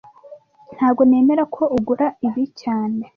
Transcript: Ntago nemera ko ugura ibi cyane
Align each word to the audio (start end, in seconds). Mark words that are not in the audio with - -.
Ntago 0.75 1.01
nemera 1.09 1.43
ko 1.55 1.63
ugura 1.77 2.05
ibi 2.27 2.43
cyane 2.61 3.01